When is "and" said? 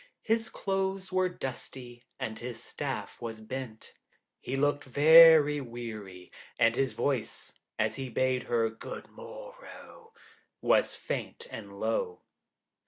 2.19-2.39, 6.57-6.75, 11.51-11.79